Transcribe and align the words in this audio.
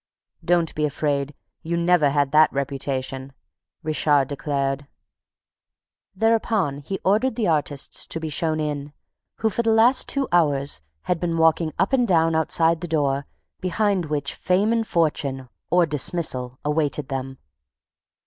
"Don't 0.43 0.73
be 0.73 0.83
afraid: 0.83 1.35
you 1.61 1.77
never 1.77 2.09
had 2.09 2.31
that 2.31 2.51
reputation," 2.51 3.33
Richard 3.83 4.27
declared. 4.29 4.87
Thereupon 6.15 6.79
he 6.79 6.99
ordered 7.05 7.35
the 7.35 7.47
artists 7.47 8.07
to 8.07 8.19
be 8.19 8.27
shown 8.29 8.59
in, 8.59 8.93
who, 9.35 9.49
for 9.51 9.61
the 9.61 9.69
last 9.69 10.09
two 10.09 10.27
hours, 10.31 10.81
had 11.03 11.19
been 11.19 11.37
walking 11.37 11.71
up 11.77 11.93
and 11.93 12.07
down 12.07 12.33
outside 12.33 12.81
the 12.81 12.87
door 12.87 13.27
behind 13.59 14.07
which 14.07 14.33
fame 14.33 14.73
and 14.73 14.87
fortune 14.87 15.49
or 15.69 15.85
dismissal 15.85 16.57
awaited 16.65 17.09
them. 17.09 17.37